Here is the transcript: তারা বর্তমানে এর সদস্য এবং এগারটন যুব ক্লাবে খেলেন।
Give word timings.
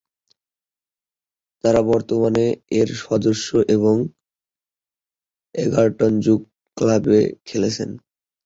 তারা 1.63 1.81
বর্তমানে 1.89 2.45
এর 2.79 2.89
সদস্য 3.03 3.47
এবং 3.75 3.95
এগারটন 5.55 6.11
যুব 6.19 6.39
ক্লাবে 6.77 7.19
খেলেন। 7.47 7.89